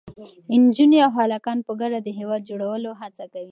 [0.63, 3.49] نجونې او هلکان په ګډه د هېواد د جوړولو هڅه کوي.